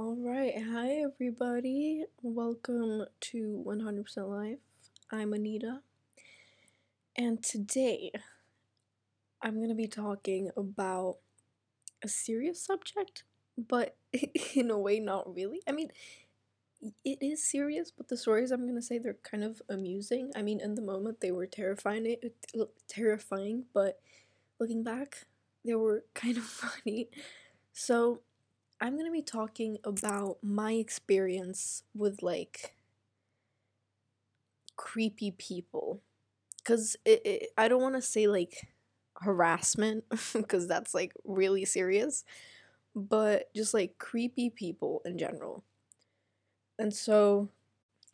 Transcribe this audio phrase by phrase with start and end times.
[0.00, 2.06] All right, hi everybody.
[2.22, 4.58] Welcome to 100% Life.
[5.10, 5.80] I'm Anita,
[7.18, 8.10] and today
[9.42, 11.16] I'm going to be talking about
[12.02, 13.24] a serious subject,
[13.58, 13.98] but
[14.54, 15.60] in a way, not really.
[15.68, 15.90] I mean,
[17.04, 20.32] it is serious, but the stories I'm going to say they're kind of amusing.
[20.34, 22.16] I mean, in the moment they were terrifying,
[22.88, 24.00] terrifying, but
[24.58, 25.26] looking back,
[25.62, 27.10] they were kind of funny.
[27.74, 28.22] So,
[28.80, 32.74] I'm going to be talking about my experience with like
[34.76, 36.00] creepy people.
[36.58, 38.68] Because I don't want to say like
[39.16, 42.24] harassment, because that's like really serious,
[42.94, 45.64] but just like creepy people in general.
[46.78, 47.48] And so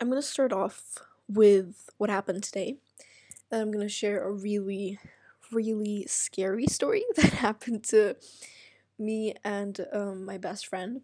[0.01, 2.77] I'm going to start off with what happened today.
[3.51, 4.99] And I'm going to share a really,
[5.53, 8.17] really scary story that happened to
[8.99, 11.03] me and um, my best friend.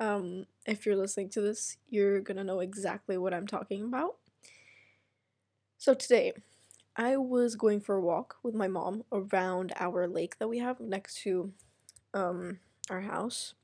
[0.00, 4.16] Um, if you're listening to this, you're gonna know exactly what I'm talking about.
[5.78, 6.32] So today,
[6.96, 10.80] I was going for a walk with my mom around our lake that we have
[10.80, 11.52] next to
[12.14, 13.54] um, our house.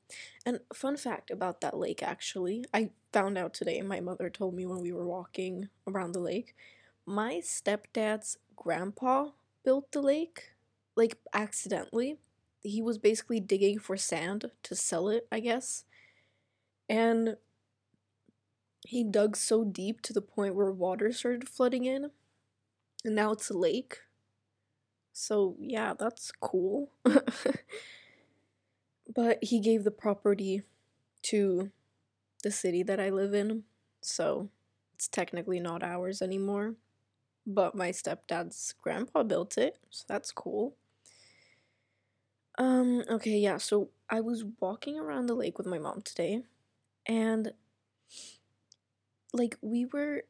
[0.47, 4.67] And fun fact about that lake actually, I found out today, my mother told me
[4.67, 6.55] when we were walking around the lake.
[7.07, 9.31] My stepdad's grandpa
[9.65, 10.53] built the lake,
[10.97, 12.19] like accidentally
[12.63, 15.85] he was basically digging for sand to sell it, I guess.
[16.89, 17.37] And
[18.85, 22.11] he dug so deep to the point where water started flooding in.
[23.05, 24.03] And now it's a lake.
[25.13, 26.91] So, yeah, that's cool.
[29.15, 30.63] but he gave the property
[31.23, 31.71] to
[32.43, 33.65] the city that I live in.
[34.03, 34.49] So,
[34.95, 36.75] it's technically not ours anymore.
[37.47, 40.77] But my stepdad's grandpa built it, so that's cool.
[42.59, 46.43] Um, okay, yeah, so I was walking around the lake with my mom today,
[47.07, 47.53] and
[49.33, 50.23] like we were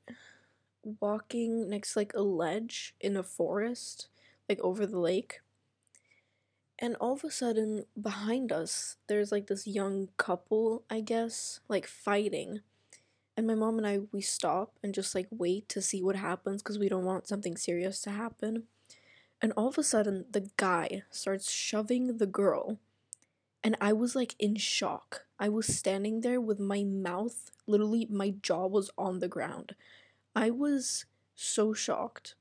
[1.01, 4.09] walking next to like a ledge in a forest,
[4.49, 5.41] like over the lake.
[6.78, 11.87] And all of a sudden, behind us, there's like this young couple, I guess, like
[11.87, 12.60] fighting.
[13.37, 16.62] And my mom and I, we stop and just like wait to see what happens
[16.62, 18.65] because we don't want something serious to happen.
[19.41, 22.78] And all of a sudden, the guy starts shoving the girl.
[23.62, 25.25] And I was like in shock.
[25.38, 29.75] I was standing there with my mouth, literally, my jaw was on the ground.
[30.34, 31.04] I was
[31.34, 32.34] so shocked.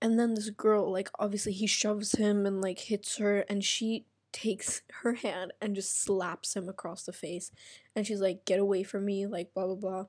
[0.00, 4.04] And then this girl, like, obviously, he shoves him and like hits her, and she
[4.32, 7.50] takes her hand and just slaps him across the face.
[7.94, 10.04] And she's like, Get away from me, like, blah, blah, blah.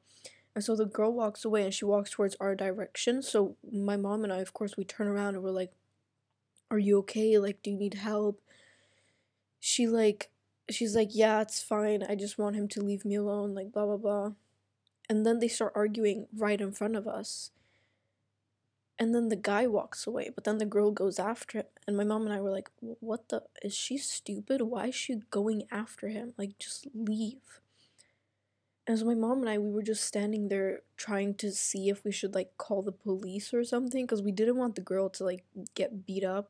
[0.56, 3.22] And so the girl walks away and she walks towards our direction.
[3.22, 5.72] So my mom and I, of course, we turn around and we're like,
[6.72, 7.38] are you okay?
[7.38, 8.41] Like, do you need help?
[9.59, 10.31] She like
[10.69, 12.03] she's like, Yeah, it's fine.
[12.03, 14.31] I just want him to leave me alone, like blah blah blah.
[15.09, 17.52] And then they start arguing right in front of us.
[19.00, 21.66] And then the guy walks away, but then the girl goes after him.
[21.88, 23.44] And my mom and I were like, What the?
[23.63, 24.62] Is she stupid?
[24.62, 26.34] Why is she going after him?
[26.38, 27.62] Like, just leave.
[28.90, 32.04] And so my mom and I, we were just standing there trying to see if
[32.04, 35.24] we should like call the police or something because we didn't want the girl to
[35.24, 35.44] like
[35.76, 36.50] get beat up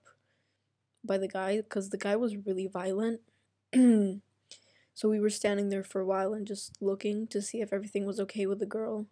[1.03, 3.19] by the guy because the guy was really violent.
[3.73, 8.05] so we were standing there for a while and just looking to see if everything
[8.05, 9.05] was okay with the girl.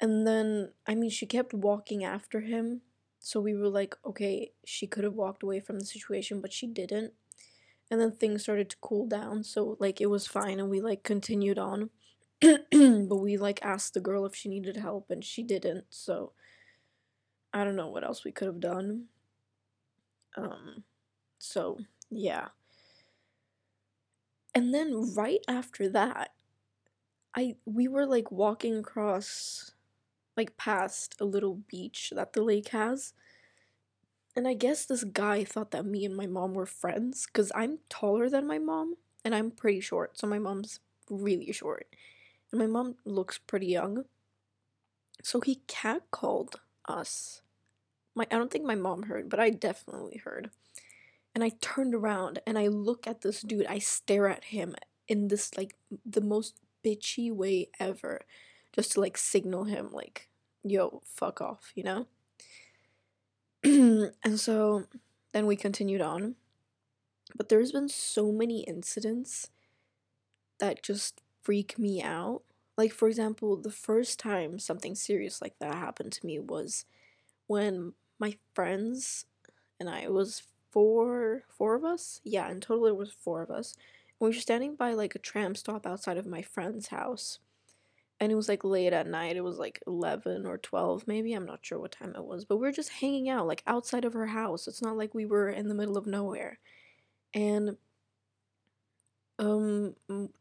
[0.00, 2.80] And then, I mean, she kept walking after him.
[3.20, 6.66] So we were like, okay, she could have walked away from the situation, but she
[6.66, 7.12] didn't.
[7.92, 9.44] And then things started to cool down.
[9.44, 11.90] So, like, it was fine and we, like, continued on.
[12.70, 16.32] but we like asked the girl if she needed help and she didn't so
[17.52, 19.06] i don't know what else we could have done.
[20.36, 20.84] Um
[21.38, 21.78] so
[22.10, 22.48] yeah.
[24.54, 26.30] And then right after that
[27.34, 29.72] i we were like walking across
[30.36, 33.12] like past a little beach that the lake has
[34.36, 37.78] and i guess this guy thought that me and my mom were friends because i'm
[37.88, 38.94] taller than my mom
[39.24, 41.86] and i'm pretty short so my mom's really short
[42.58, 44.04] my mom looks pretty young.
[45.22, 46.56] So he catcalled
[46.86, 47.42] us.
[48.14, 50.50] My I don't think my mom heard, but I definitely heard.
[51.34, 53.66] And I turned around and I look at this dude.
[53.66, 54.74] I stare at him
[55.08, 55.74] in this like
[56.04, 58.20] the most bitchy way ever,
[58.72, 60.28] just to like signal him like,
[60.62, 62.06] "Yo, fuck off," you know.
[63.64, 64.84] and so
[65.32, 66.36] then we continued on.
[67.36, 69.48] But there's been so many incidents
[70.60, 72.42] that just freak me out.
[72.76, 76.86] Like, for example, the first time something serious like that happened to me was
[77.46, 79.26] when my friends
[79.78, 82.20] and I, was four, four of us?
[82.24, 83.76] Yeah, in total it was four of us.
[84.18, 87.38] We were standing by like a tram stop outside of my friend's house.
[88.20, 89.36] And it was like late at night.
[89.36, 91.34] It was like 11 or 12, maybe.
[91.34, 92.44] I'm not sure what time it was.
[92.44, 94.66] But we were just hanging out, like outside of her house.
[94.66, 96.58] It's not like we were in the middle of nowhere.
[97.34, 97.76] And
[99.38, 99.94] um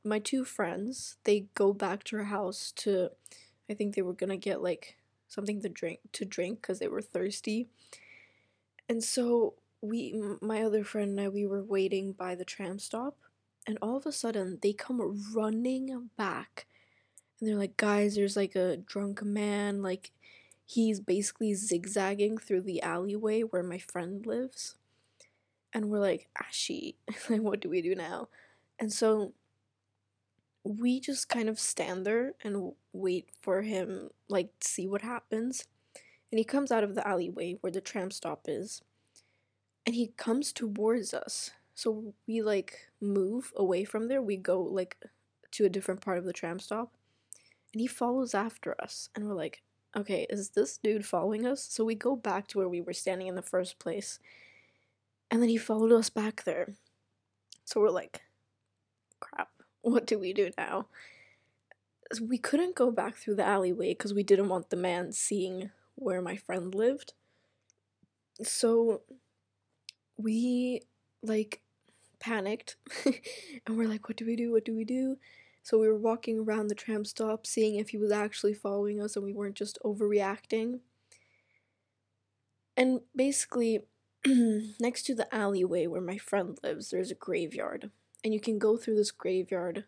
[0.03, 3.09] my two friends, they go back to her house to
[3.69, 4.97] I think they were to get like
[5.27, 7.67] something to drink to drink cuz they were thirsty.
[8.87, 13.17] And so we my other friend and I we were waiting by the tram stop
[13.67, 15.01] and all of a sudden they come
[15.33, 16.67] running back
[17.39, 20.11] and they're like guys there's like a drunk man like
[20.65, 24.75] he's basically zigzagging through the alleyway where my friend lives.
[25.73, 26.95] And we're like ah she
[27.29, 28.29] like what do we do now
[28.79, 29.33] and so
[30.63, 35.65] we just kind of stand there and wait for him like see what happens.
[36.31, 38.81] And he comes out of the alleyway where the tram stop is
[39.85, 41.51] and he comes towards us.
[41.75, 44.21] So we like move away from there.
[44.21, 44.97] We go like
[45.51, 46.93] to a different part of the tram stop
[47.73, 49.09] and he follows after us.
[49.15, 49.61] And we're like
[49.95, 51.63] okay is this dude following us?
[51.69, 54.19] So we go back to where we were standing in the first place.
[55.29, 56.75] And then he followed us back there.
[57.65, 58.21] So we're like
[59.23, 59.49] crap.
[59.81, 60.87] What do we do now?
[62.21, 66.21] We couldn't go back through the alleyway because we didn't want the man seeing where
[66.21, 67.13] my friend lived.
[68.41, 69.01] So
[70.17, 70.81] we
[71.21, 71.61] like
[72.19, 72.77] panicked
[73.65, 74.53] and we're like what do we do?
[74.53, 75.17] What do we do?
[75.63, 79.15] So we were walking around the tram stop, seeing if he was actually following us
[79.15, 80.79] and we weren't just overreacting.
[82.75, 83.79] And basically,
[84.25, 87.91] next to the alleyway where my friend lives, there's a graveyard.
[88.23, 89.85] And you can go through this graveyard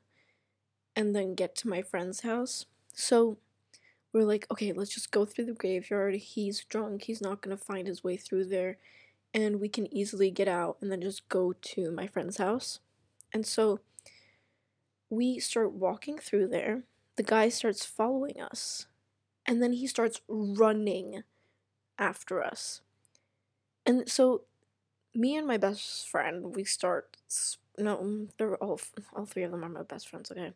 [0.96, 2.66] and then get to my friend's house.
[2.94, 3.38] So
[4.14, 6.16] we're like, okay, let's just go through the graveyard.
[6.16, 8.78] He's drunk, he's not gonna find his way through there.
[9.34, 12.80] And we can easily get out and then just go to my friend's house.
[13.34, 13.82] And so
[15.10, 16.84] we start walking through there.
[17.18, 18.88] The guy starts following us.
[19.46, 21.24] And then he starts running
[22.00, 22.82] after us.
[23.86, 24.42] And so
[25.14, 27.18] me and my best friend, we start
[27.78, 28.80] no, they're all
[29.16, 30.54] all three of them are my best friends, okay?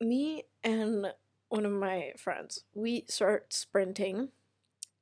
[0.00, 1.12] Me and
[1.48, 4.28] one of my friends, we start sprinting.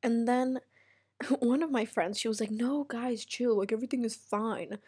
[0.03, 0.61] And then
[1.39, 3.59] one of my friends, she was like, "No, guys, chill.
[3.59, 4.79] Like everything is fine."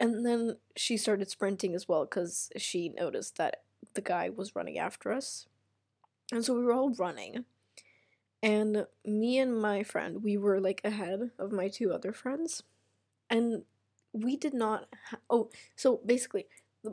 [0.00, 3.62] And then she started sprinting as well because she noticed that
[3.94, 5.46] the guy was running after us.
[6.32, 7.44] And so we were all running.
[8.42, 12.62] And me and my friend, we were like ahead of my two other friends.
[13.30, 13.62] And
[14.14, 14.86] we did not.
[15.10, 16.46] Ha- oh, so basically,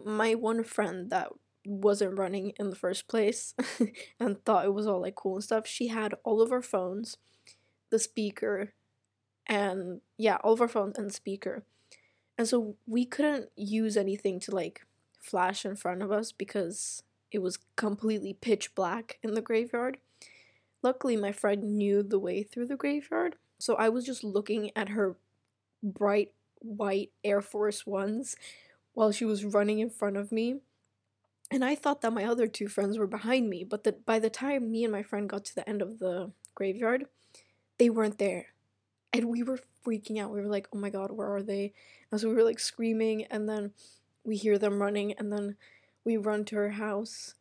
[0.06, 1.30] my one friend that
[1.66, 3.54] wasn't running in the first place
[4.20, 7.18] and thought it was all like cool and stuff, she had all of our phones,
[7.92, 8.74] the speaker,
[9.48, 11.64] and yeah, all of our phones and speaker.
[12.38, 14.86] And so we couldn't use anything to like
[15.20, 19.98] flash in front of us because it was completely pitch black in the graveyard.
[20.82, 24.90] Luckily, my friend knew the way through the graveyard, so I was just looking at
[24.90, 25.16] her
[25.84, 28.36] bright white Air Force Ones
[28.94, 30.58] while she was running in front of me.
[31.50, 34.30] And I thought that my other two friends were behind me, but that by the
[34.30, 37.06] time me and my friend got to the end of the graveyard,
[37.78, 38.48] they weren't there.
[39.12, 40.32] And we were freaking out.
[40.32, 41.74] We were like, oh my god, where are they?
[42.10, 43.72] And so we were like screaming, and then
[44.24, 45.58] we hear them running, and then
[46.06, 47.36] we run to her house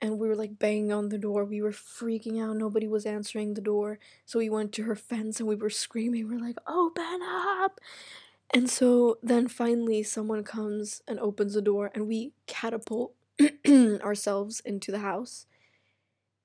[0.00, 1.44] and we were like banging on the door.
[1.44, 2.56] We were freaking out.
[2.56, 3.98] Nobody was answering the door.
[4.24, 6.28] So we went to her fence and we were screaming.
[6.28, 7.80] We're like, open up.
[8.50, 13.14] And so then finally someone comes and opens the door and we catapult
[13.68, 15.46] ourselves into the house.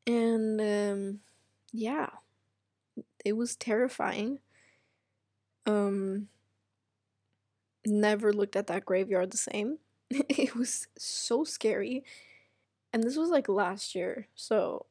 [0.08, 1.20] And um,
[1.72, 2.10] yeah,
[3.26, 4.40] it was terrifying.
[5.66, 6.28] Um,
[7.86, 9.78] never looked at that graveyard the same.
[10.10, 12.04] it was so scary.
[12.94, 14.28] And this was like last year.
[14.36, 14.86] So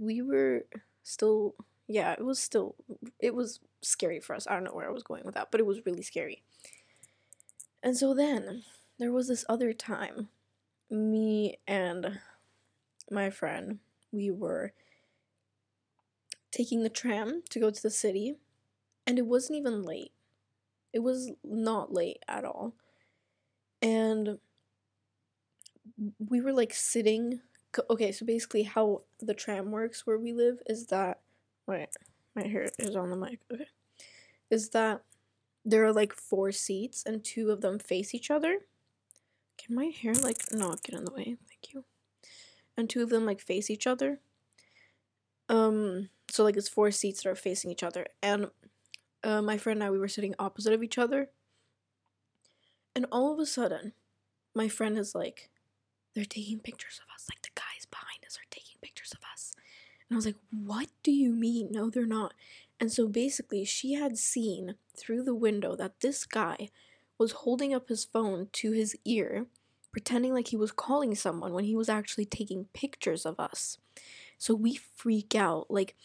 [0.00, 0.66] we were
[1.02, 1.54] still
[1.88, 2.74] yeah, it was still
[3.20, 4.46] it was scary for us.
[4.46, 6.42] I don't know where I was going with that, but it was really scary.
[7.82, 8.62] And so then
[8.98, 10.28] there was this other time
[10.90, 12.20] me and
[13.10, 13.80] my friend
[14.12, 14.72] we were
[16.52, 18.36] taking the tram to go to the city
[19.04, 20.12] and it wasn't even late
[20.96, 22.72] it was not late at all.
[23.82, 24.38] And
[26.18, 27.40] we were like sitting.
[27.90, 31.20] Okay, so basically, how the tram works where we live is that.
[31.66, 31.88] Wait,
[32.34, 33.40] my hair is on the mic.
[33.52, 33.66] Okay.
[34.50, 35.02] Is that
[35.64, 38.60] there are like four seats and two of them face each other.
[39.58, 41.36] Can my hair like not get in the way?
[41.48, 41.84] Thank you.
[42.76, 44.20] And two of them like face each other.
[45.48, 48.50] Um, so like it's four seats that are facing each other, and
[49.22, 51.30] uh, my friend and I, we were sitting opposite of each other.
[52.94, 53.92] And all of a sudden,
[54.54, 55.50] my friend is like,
[56.14, 57.26] they're taking pictures of us.
[57.30, 59.54] Like the guys behind us are taking pictures of us.
[60.08, 61.68] And I was like, what do you mean?
[61.70, 62.34] No, they're not.
[62.78, 66.70] And so basically, she had seen through the window that this guy
[67.18, 69.46] was holding up his phone to his ear,
[69.92, 73.78] pretending like he was calling someone when he was actually taking pictures of us.
[74.38, 75.70] So we freak out.
[75.70, 75.96] Like,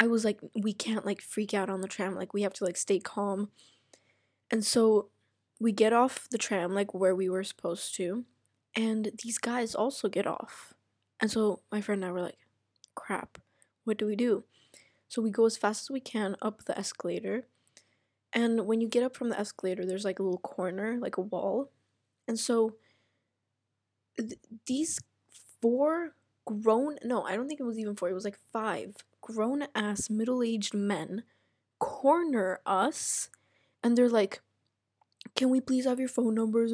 [0.00, 2.14] I was like, we can't like freak out on the tram.
[2.14, 3.50] Like, we have to like stay calm.
[4.50, 5.10] And so
[5.60, 8.24] we get off the tram, like where we were supposed to,
[8.74, 10.74] and these guys also get off.
[11.20, 12.38] And so my friend and I were like,
[12.94, 13.38] crap,
[13.84, 14.44] what do we do?
[15.08, 17.46] So we go as fast as we can up the escalator.
[18.32, 21.22] And when you get up from the escalator, there's like a little corner, like a
[21.22, 21.70] wall.
[22.28, 22.76] And so
[24.18, 25.00] th- these
[25.60, 29.66] four grown, no, I don't think it was even four, it was like five grown
[29.74, 31.24] ass middle aged men
[31.78, 33.28] corner us.
[33.82, 34.42] And they're like,
[35.36, 36.72] can we please have your phone numbers?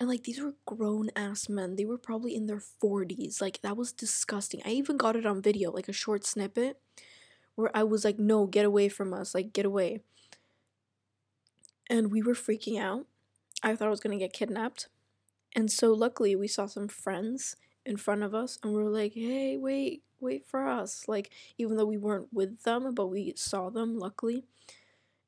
[0.00, 1.76] And like these were grown ass men.
[1.76, 3.40] They were probably in their 40s.
[3.40, 4.62] Like that was disgusting.
[4.64, 6.80] I even got it on video, like a short snippet
[7.56, 10.00] where I was like, no, get away from us, like, get away.
[11.88, 13.06] And we were freaking out.
[13.62, 14.88] I thought I was gonna get kidnapped.
[15.56, 19.14] And so, luckily, we saw some friends in front of us, and we were like,
[19.14, 21.08] hey, wait, wait for us.
[21.08, 24.44] Like, even though we weren't with them, but we saw them, luckily.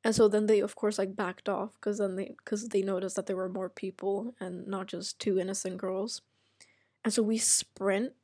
[0.05, 3.17] And so then they, of course, like backed off because then they, because they noticed
[3.17, 6.23] that there were more people and not just two innocent girls.
[7.05, 8.15] And so we sprint,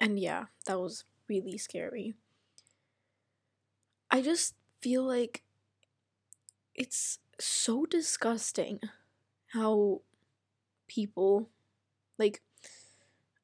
[0.00, 2.14] and yeah, that was really scary.
[4.10, 5.42] I just feel like
[6.74, 8.80] it's so disgusting
[9.48, 10.02] how
[10.88, 11.50] people
[12.18, 12.42] like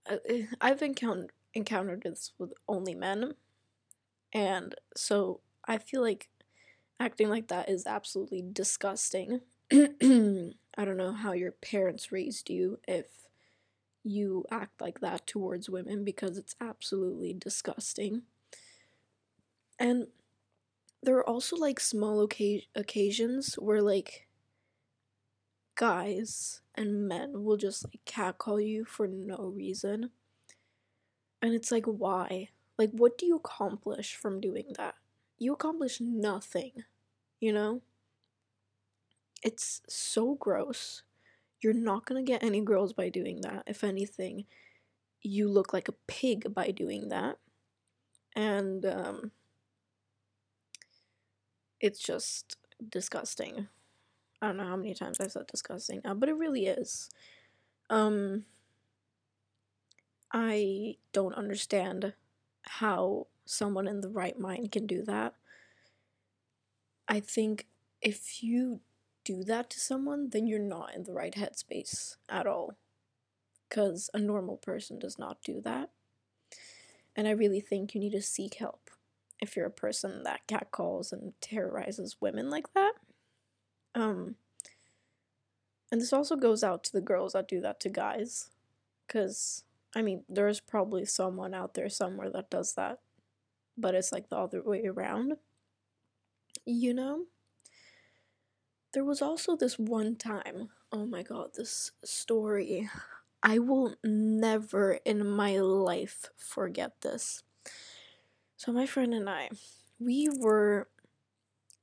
[0.09, 3.35] eh, I've encountered encountered this with only men
[4.33, 6.29] and so I feel like
[6.99, 9.41] acting like that is absolutely disgusting.
[9.73, 13.07] I don't know how your parents raised you if
[14.03, 18.23] you act like that towards women because it's absolutely disgusting.
[19.79, 20.07] And
[21.03, 24.27] there are also like small oca- occasions where like
[25.75, 30.11] guys and men will just like catcall you for no reason.
[31.43, 32.51] And it's like, why?
[32.79, 34.95] Like, what do you accomplish from doing that?
[35.39, 36.85] You accomplish nothing,
[37.41, 37.83] you know?
[39.43, 41.03] It's so gross.
[41.61, 43.65] You're not gonna get any girls by doing that.
[43.67, 44.47] If anything,
[45.23, 47.39] you look like a pig by doing that.
[48.35, 49.33] And, um,
[51.81, 52.57] it's just
[52.89, 53.69] disgusting.
[54.41, 57.09] I don't know how many times I've said disgusting now, but it really is.
[57.89, 58.45] Um,
[60.33, 62.15] I don't understand
[62.63, 65.35] how someone in the right mind can do that.
[67.09, 67.67] I think
[68.03, 68.81] if you
[69.25, 72.77] do that to someone, then you're not in the right headspace at all.
[73.69, 75.91] Because a normal person does not do that.
[77.17, 78.91] And I really think you need to seek help
[79.41, 82.93] if you're a person that catcalls and terrorizes women like that.
[83.95, 84.37] Um,
[85.91, 88.51] and this also goes out to the girls that do that to guys.
[89.07, 93.01] Because, I mean, there's probably someone out there somewhere that does that.
[93.77, 95.35] But it's like the other way around.
[96.65, 97.25] You know?
[98.93, 102.89] There was also this one time, oh my god, this story.
[103.43, 107.43] I will never in my life forget this.
[108.57, 109.51] So my friend and I,
[109.99, 110.89] we were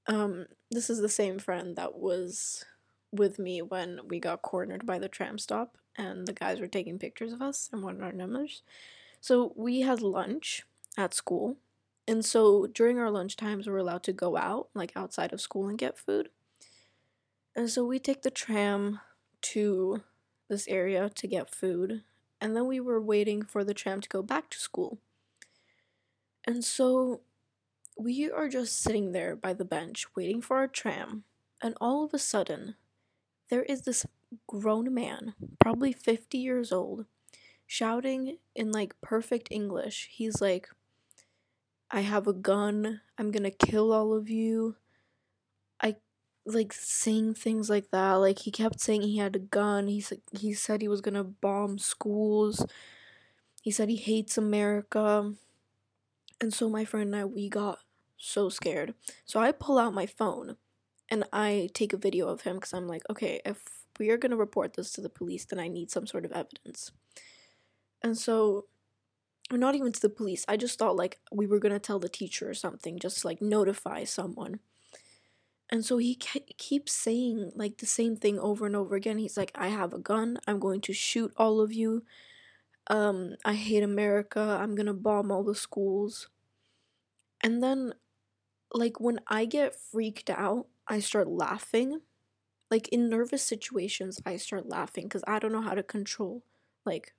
[0.07, 2.65] um this is the same friend that was
[3.11, 6.97] with me when we got cornered by the tram stop and the guys were taking
[6.97, 8.63] pictures of us and wanted our numbers.
[9.21, 10.63] So we had lunch
[10.97, 11.57] at school.
[12.07, 15.41] And so during our lunch times we were allowed to go out, like outside of
[15.41, 16.29] school and get food.
[17.55, 18.99] And so we take the tram
[19.41, 20.03] to
[20.49, 22.03] this area to get food.
[22.41, 24.99] And then we were waiting for the tram to go back to school.
[26.45, 27.21] And so
[27.97, 31.23] we are just sitting there by the bench waiting for our tram,
[31.61, 32.75] and all of a sudden,
[33.49, 34.05] there is this
[34.47, 37.05] grown man, probably 50 years old,
[37.67, 40.09] shouting in like perfect English.
[40.11, 40.69] He's like,
[41.93, 44.75] I have a gun, I'm gonna kill all of you.
[45.79, 45.95] I
[46.45, 48.13] like saying things like that.
[48.13, 49.87] Like he kept saying he had a gun.
[49.87, 52.65] He said he said he was gonna bomb schools.
[53.61, 55.33] He said he hates America.
[56.41, 57.79] And so my friend and I, we got
[58.17, 58.95] so scared.
[59.25, 60.57] So I pull out my phone
[61.09, 63.63] and I take a video of him because I'm like, okay, if
[63.99, 66.31] we are going to report this to the police, then I need some sort of
[66.31, 66.91] evidence.
[68.01, 68.65] And so,
[69.51, 72.49] not even to the police, I just thought like we were to tell the teacher
[72.49, 74.59] or something, just like notify someone.
[75.69, 79.17] And so he ke- keeps saying like the same thing over and over again.
[79.17, 80.37] He's like, I have a gun.
[80.47, 82.03] I'm going to shoot all of you.
[82.87, 84.57] Um, I hate America.
[84.61, 86.29] I'm to bomb all the schools.
[87.41, 87.93] And then,
[88.73, 92.01] like, when I get freaked out, I start laughing.
[92.71, 96.43] Like, in nervous situations, I start laughing because I don't know how to control,
[96.85, 97.13] like,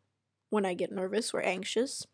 [0.50, 2.06] when I get nervous or anxious.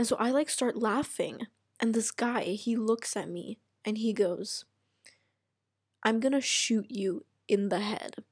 [0.00, 1.46] And so I, like, start laughing.
[1.78, 4.64] And this guy, he looks at me and he goes,
[6.02, 8.24] I'm gonna shoot you in the head.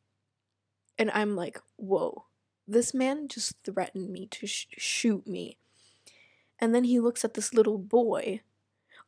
[0.97, 2.25] And I'm like, whoa,
[2.67, 5.59] this man just threatened me to sh- shoot me.
[6.59, 8.41] And then he looks at this little boy.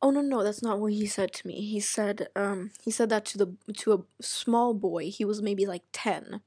[0.03, 1.63] Oh no, no, that's not what he said to me.
[1.63, 5.09] He said, um, he said that to the to a small boy.
[5.09, 6.43] He was maybe like ten.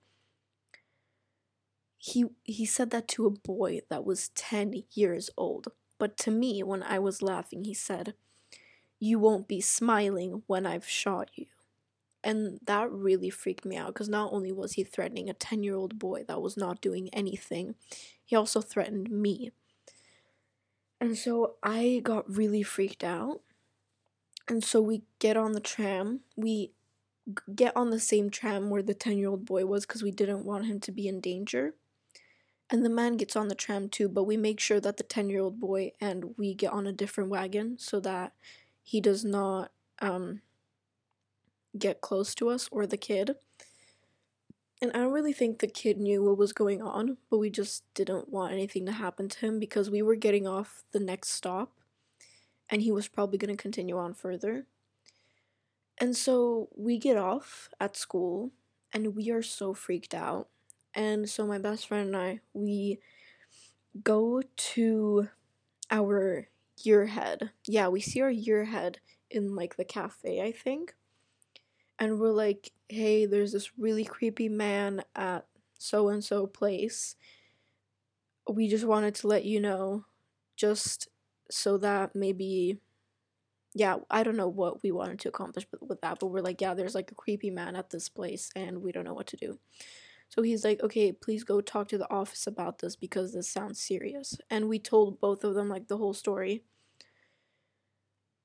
[1.97, 5.69] He he said that to a boy that was ten years old.
[6.03, 8.13] But to me, when I was laughing, he said,
[8.99, 11.45] "You won't be smiling when I've shot you."
[12.21, 15.75] And that really freaked me out because not only was he threatening a 10 year
[15.75, 17.75] old boy that was not doing anything,
[18.25, 19.53] he also threatened me.
[20.99, 23.39] And so I got really freaked out.
[24.49, 26.19] And so we get on the tram.
[26.35, 26.73] We
[27.55, 30.43] get on the same tram where the 10 year old boy was because we didn't
[30.43, 31.75] want him to be in danger.
[32.69, 35.29] And the man gets on the tram too, but we make sure that the 10
[35.29, 38.33] year old boy and we get on a different wagon so that
[38.81, 40.41] he does not um,
[41.77, 43.35] get close to us or the kid.
[44.81, 47.83] And I don't really think the kid knew what was going on, but we just
[47.93, 51.71] didn't want anything to happen to him because we were getting off the next stop
[52.69, 54.65] and he was probably going to continue on further.
[55.97, 58.51] And so we get off at school
[58.91, 60.49] and we are so freaked out.
[60.95, 62.99] And so my best friend and I, we
[64.03, 65.29] go to
[65.91, 66.47] our
[66.83, 67.51] year head.
[67.67, 70.95] Yeah, we see our year head in like the cafe, I think
[71.99, 75.45] and we're like, hey, there's this really creepy man at
[75.77, 77.15] so and so place.
[78.49, 80.05] We just wanted to let you know,
[80.55, 81.07] just
[81.49, 82.79] so that maybe,
[83.73, 86.73] yeah, I don't know what we wanted to accomplish with that, but we're like, yeah,
[86.73, 89.59] there's like a creepy man at this place and we don't know what to do.
[90.33, 93.79] So he's like, okay, please go talk to the office about this because this sounds
[93.79, 94.35] serious.
[94.49, 96.63] And we told both of them like the whole story.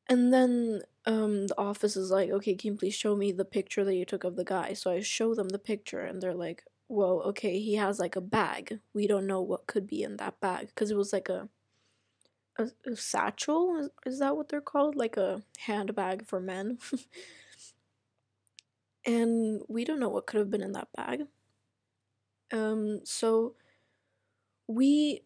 [0.07, 3.87] And then um, the office is like, okay, can you please show me the picture
[3.87, 4.75] that you took of the guy?
[4.75, 8.21] So I show them the picture, and they're like, whoa, okay, he has like a
[8.21, 8.81] bag.
[8.93, 11.49] We don't know what could be in that bag because it was like a,
[12.59, 13.79] a, a satchel.
[13.79, 14.95] Is, is that what they're called?
[14.95, 16.81] Like a handbag for men.
[19.07, 21.23] and we don't know what could have been in that bag.
[22.53, 23.55] Um, so
[24.67, 25.23] we,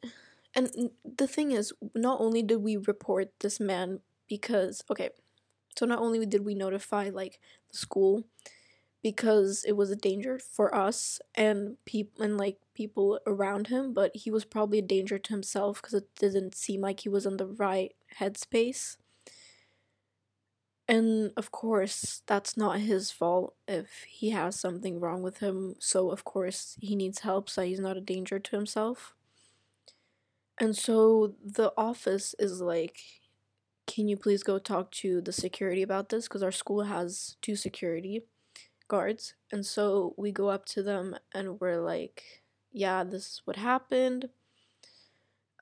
[0.55, 5.11] and the thing is, not only did we report this man because okay
[5.77, 8.25] so not only did we notify like the school
[9.03, 14.13] because it was a danger for us and people and like people around him but
[14.17, 17.39] he was probably a danger to himself because it didn't seem like he was in
[17.39, 18.97] the right headspace
[20.89, 26.11] and of course that's not his fault if he has something wrong with him so
[26.11, 29.15] of course he needs help so he's not a danger to himself
[30.59, 32.99] and so the office is like
[33.87, 36.29] can you please go talk to the security about this?
[36.29, 38.23] Because our school has two security
[38.89, 39.35] guards.
[39.51, 42.43] And so we go up to them and we're like,
[42.73, 44.29] yeah, this is what happened.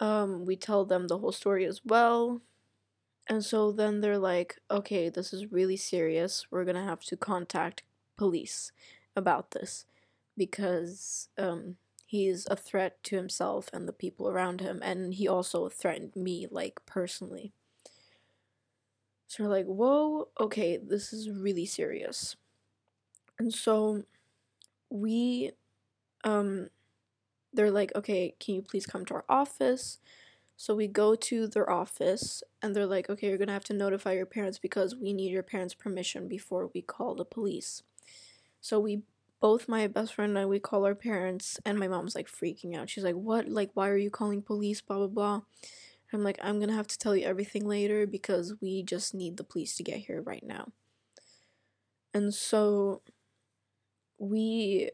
[0.00, 2.40] Um, we tell them the whole story as well.
[3.28, 6.46] And so then they're like, okay, this is really serious.
[6.50, 7.83] We're to have to contact
[8.16, 8.72] police
[9.14, 9.87] about this
[10.37, 14.80] because um, he's a threat to himself and the people around him.
[14.83, 17.52] And he also threatened me, like, personally.
[19.28, 22.35] So we're like, whoa, okay, this is really serious.
[23.38, 24.02] And so
[24.90, 25.52] we,
[26.24, 26.68] um,
[27.52, 29.98] they're like, okay, can you please come to our office?
[30.61, 34.12] So we go to their office and they're like, okay, you're gonna have to notify
[34.12, 37.83] your parents because we need your parents' permission before we call the police.
[38.61, 39.01] So we
[39.40, 42.77] both my best friend and I we call our parents and my mom's like freaking
[42.77, 42.90] out.
[42.90, 43.49] She's like, What?
[43.49, 44.83] Like why are you calling police?
[44.83, 45.40] Blah blah blah.
[46.12, 49.44] I'm like, I'm gonna have to tell you everything later because we just need the
[49.44, 50.73] police to get here right now.
[52.12, 53.01] And so
[54.18, 54.90] we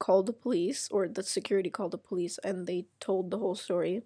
[0.00, 4.02] called the police, or the security called the police, and they told the whole story.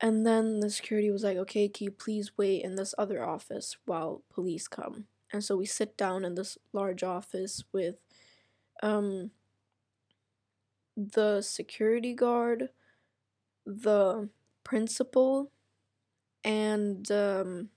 [0.00, 3.76] And then the security was like, okay, can you please wait in this other office
[3.86, 5.06] while police come?
[5.32, 7.96] And so we sit down in this large office with
[8.82, 9.30] um,
[10.96, 12.70] the security guard,
[13.64, 14.28] the
[14.62, 15.50] principal
[16.44, 17.70] and um,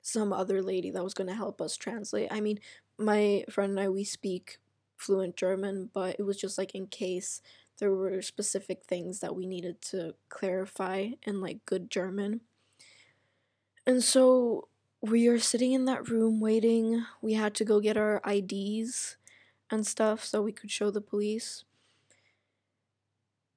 [0.00, 2.28] some other lady that was going to help us translate.
[2.30, 2.58] I mean,
[2.98, 4.58] my friend and I we speak
[4.96, 7.42] fluent German, but it was just like in case
[7.78, 12.40] there were specific things that we needed to clarify in like good German.
[13.86, 14.68] And so
[15.00, 17.04] we are sitting in that room waiting.
[17.20, 19.16] We had to go get our IDs
[19.70, 21.64] and stuff so we could show the police.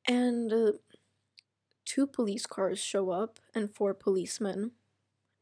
[0.07, 0.71] And uh,
[1.85, 4.71] two police cars show up and four policemen.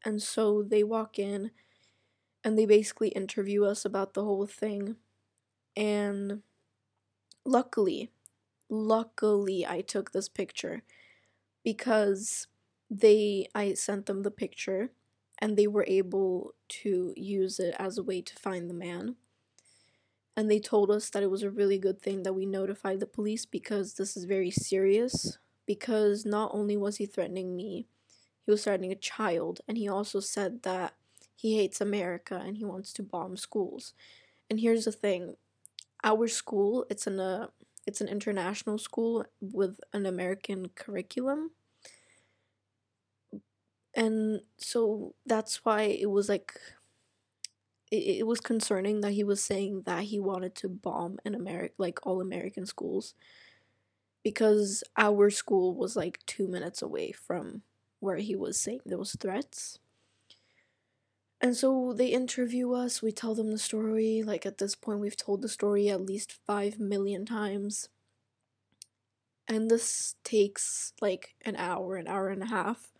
[0.04, 1.50] And so they walk in
[2.44, 4.96] and they basically interview us about the whole thing.
[5.76, 6.42] And
[7.44, 8.10] luckily,
[8.68, 10.82] luckily, I took this picture
[11.64, 12.48] because
[12.90, 14.90] they I sent them the picture
[15.38, 19.16] and they were able to use it as a way to find the man.
[20.36, 23.06] And they told us that it was a really good thing that we notified the
[23.06, 25.38] police because this is very serious.
[25.66, 27.86] Because not only was he threatening me,
[28.44, 30.94] he was threatening a child, and he also said that
[31.34, 33.94] he hates America and he wants to bomb schools.
[34.50, 35.36] And here's the thing
[36.04, 37.48] our school, it's in uh,
[37.86, 41.50] it's an international school with an American curriculum
[43.94, 46.58] and so that's why it was like
[47.90, 51.74] it, it was concerning that he was saying that he wanted to bomb an American
[51.78, 53.14] like all American schools
[54.22, 57.62] because our school was like two minutes away from
[58.00, 59.78] where he was saying those threats.
[61.44, 64.22] And so they interview us, we tell them the story.
[64.24, 67.90] Like at this point, we've told the story at least five million times.
[69.46, 72.94] And this takes like an hour, an hour and a half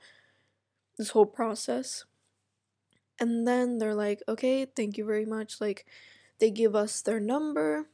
[0.98, 2.04] this whole process.
[3.18, 5.58] And then they're like, okay, thank you very much.
[5.58, 5.86] Like,
[6.38, 7.88] they give us their number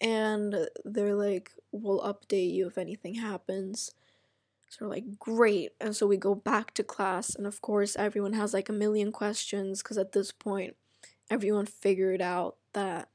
[0.00, 3.90] and they're like, we'll update you if anything happens.
[4.68, 5.72] So we're like, great.
[5.80, 9.12] And so we go back to class, and of course, everyone has like a million
[9.12, 10.76] questions because at this point,
[11.30, 13.08] everyone figured out that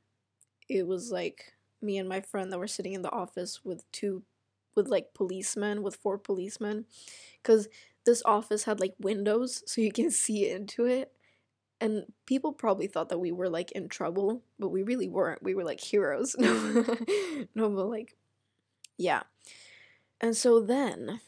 [0.70, 4.24] it was like me and my friend that were sitting in the office with two,
[4.76, 6.86] with like policemen, with four policemen.
[7.42, 7.68] Because
[8.06, 11.12] this office had like windows so you can see into it.
[11.80, 15.42] And people probably thought that we were like in trouble, but we really weren't.
[15.42, 16.36] We were like heroes.
[16.40, 16.86] no,
[17.56, 18.16] but like,
[18.98, 19.24] yeah.
[20.20, 21.22] And so then,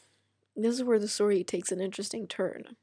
[0.56, 2.76] this is where the story takes an interesting turn.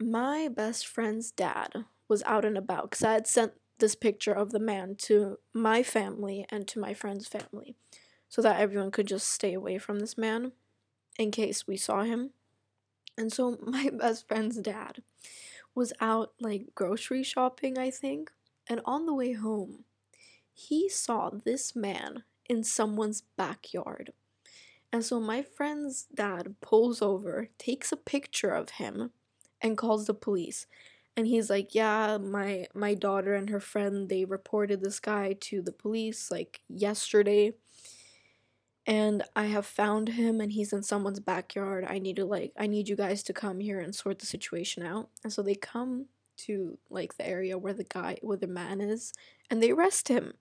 [0.00, 4.52] My best friend's dad was out and about because I had sent this picture of
[4.52, 7.76] the man to my family and to my friend's family
[8.28, 10.52] so that everyone could just stay away from this man
[11.18, 12.30] in case we saw him.
[13.16, 15.02] And so my best friend's dad
[15.74, 18.30] was out like grocery shopping, I think,
[18.68, 19.84] and on the way home,
[20.52, 24.12] he saw this man in someone's backyard.
[24.96, 29.10] And so my friend's dad pulls over, takes a picture of him,
[29.60, 30.66] and calls the police.
[31.14, 35.60] And he's like, "Yeah, my my daughter and her friend they reported this guy to
[35.60, 37.52] the police like yesterday."
[38.86, 41.84] and I have found him and he's in someone's backyard.
[41.86, 44.82] I need to like I need you guys to come here and sort the situation
[44.82, 45.10] out.
[45.24, 46.06] And so they come
[46.46, 49.12] to like the area where the guy where the man is
[49.50, 50.34] and they arrest him.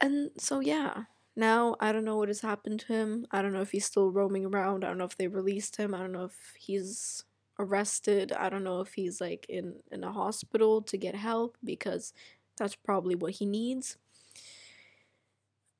[0.00, 1.04] And so yeah,
[1.36, 3.26] now I don't know what has happened to him.
[3.30, 4.84] I don't know if he's still roaming around.
[4.84, 5.94] I don't know if they released him.
[5.94, 7.24] I don't know if he's
[7.58, 8.32] arrested.
[8.32, 12.12] I don't know if he's like in in a hospital to get help because
[12.58, 13.96] that's probably what he needs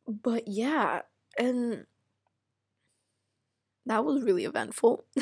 [0.07, 1.03] but yeah,
[1.39, 1.87] and
[3.87, 5.05] that was really eventful.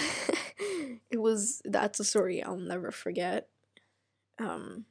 [1.11, 3.49] it was that's a story I'll never forget.
[4.39, 4.87] Um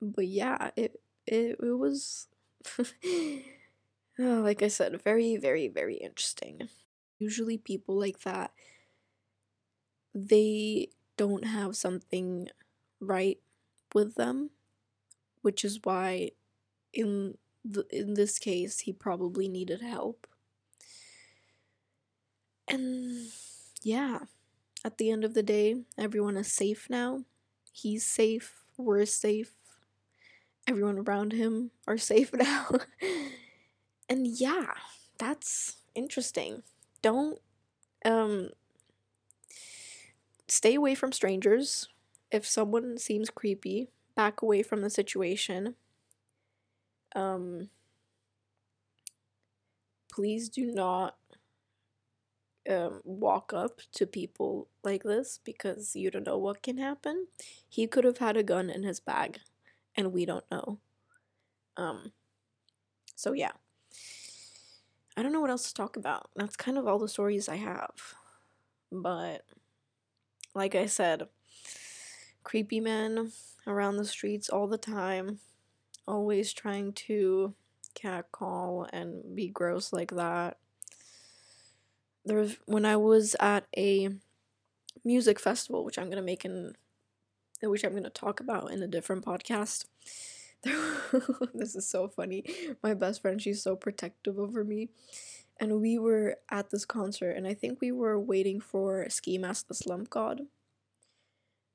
[0.00, 2.28] but yeah, it it, it was
[4.18, 6.68] oh, like I said, very very very interesting.
[7.18, 8.52] Usually people like that
[10.14, 12.48] they don't have something
[13.00, 13.38] right
[13.94, 14.50] with them,
[15.42, 16.32] which is why
[16.92, 17.38] in
[17.72, 20.26] th- in this case, he probably needed help.
[22.68, 23.30] And
[23.82, 24.20] yeah,
[24.84, 27.24] at the end of the day, everyone is safe now.
[27.72, 29.52] He's safe, we're safe,
[30.66, 32.68] everyone around him are safe now.
[34.08, 34.74] And yeah,
[35.18, 36.62] that's interesting.
[37.02, 37.38] Don't
[38.04, 38.50] um
[40.48, 41.88] stay away from strangers.
[42.30, 45.74] If someone seems creepy, back away from the situation
[47.14, 47.68] um,
[50.12, 51.16] please do not
[52.68, 57.26] um, walk up to people like this because you don't know what can happen.
[57.68, 59.40] He could have had a gun in his bag,
[59.96, 60.78] and we don't know.
[61.76, 62.12] Um,
[63.16, 63.52] so yeah.
[65.16, 66.30] I don't know what else to talk about.
[66.34, 68.14] That's kind of all the stories I have.
[68.90, 69.42] But
[70.54, 71.28] like I said,
[72.42, 73.32] creepy men
[73.66, 75.38] around the streets all the time,
[76.06, 77.54] always trying to
[77.94, 80.58] catcall and be gross like that.
[82.24, 84.10] There's when I was at a
[85.04, 86.74] music festival, which I'm gonna make in,
[87.62, 89.84] which I'm gonna talk about in a different podcast.
[91.54, 92.44] this is so funny.
[92.82, 94.88] My best friend, she's so protective over me.
[95.60, 99.68] And we were at this concert, and I think we were waiting for Ski Mask
[99.68, 100.42] the Slump God.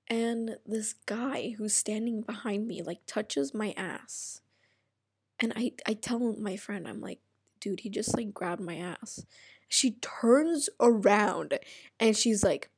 [0.08, 4.42] And this guy who's standing behind me, like, touches my ass.
[5.40, 7.20] And I, I tell my friend, I'm like,
[7.62, 9.24] dude, he just, like, grabbed my ass.
[9.70, 11.60] She turns around
[12.00, 12.70] and she's like,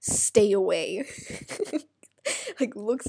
[0.00, 1.06] stay away.
[2.60, 3.06] like, looks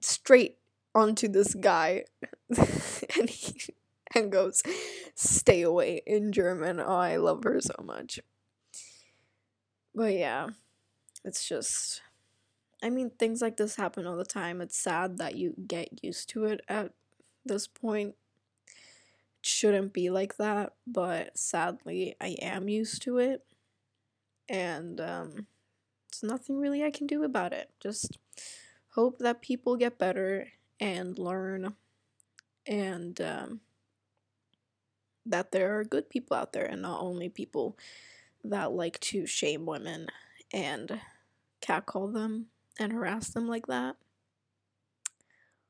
[0.00, 0.56] straight
[0.96, 2.04] onto this guy
[3.18, 3.54] and he
[4.14, 4.62] and goes,
[5.14, 6.80] stay away in German.
[6.80, 8.18] Oh, I love her so much.
[9.94, 10.48] But yeah,
[11.22, 12.00] it's just,
[12.82, 14.60] I mean, things like this happen all the time.
[14.60, 16.92] It's sad that you get used to it at
[17.44, 18.14] this point.
[18.66, 23.44] It shouldn't be like that, but sadly, I am used to it.
[24.48, 25.46] And um,
[26.10, 27.70] there's nothing really I can do about it.
[27.82, 28.18] Just
[28.94, 30.48] hope that people get better
[30.80, 31.74] and learn
[32.66, 33.60] and um,
[35.24, 37.76] that there are good people out there and not only people
[38.44, 40.06] that like to shame women
[40.52, 41.00] and
[41.60, 42.46] catcall them
[42.78, 43.96] and harass them like that.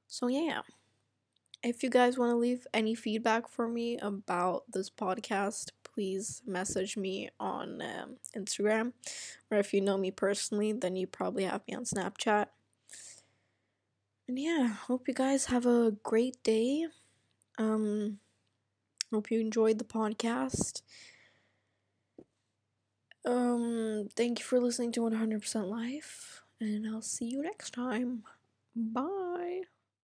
[0.07, 0.63] So, yeah.
[1.63, 6.97] If you guys want to leave any feedback for me about this podcast, please message
[6.97, 8.93] me on um, Instagram.
[9.51, 12.47] Or if you know me personally, then you probably have me on Snapchat.
[14.29, 16.87] And yeah, hope you guys have a great day.
[17.59, 18.19] Um,
[19.13, 20.83] hope you enjoyed the podcast.
[23.25, 28.23] Um, thank you for listening to 100% Life, and I'll see you next time.
[28.75, 29.63] Bye.